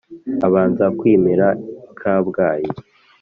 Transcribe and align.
Abanza 0.47 0.85
kwimira 0.99 1.47
i 1.91 1.93
Kabgayi 1.99 2.67